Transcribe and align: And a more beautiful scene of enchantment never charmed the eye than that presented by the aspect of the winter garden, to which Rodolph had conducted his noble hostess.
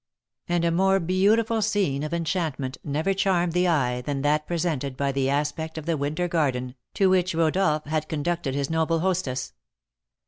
And 0.49 0.65
a 0.65 0.71
more 0.71 0.99
beautiful 0.99 1.61
scene 1.61 2.01
of 2.01 2.11
enchantment 2.11 2.75
never 2.83 3.13
charmed 3.13 3.53
the 3.53 3.67
eye 3.67 4.01
than 4.01 4.23
that 4.23 4.47
presented 4.47 4.97
by 4.97 5.11
the 5.11 5.29
aspect 5.29 5.77
of 5.77 5.85
the 5.85 5.95
winter 5.95 6.27
garden, 6.27 6.73
to 6.95 7.07
which 7.07 7.35
Rodolph 7.35 7.85
had 7.85 8.09
conducted 8.09 8.55
his 8.55 8.67
noble 8.71 9.01
hostess. 9.01 9.53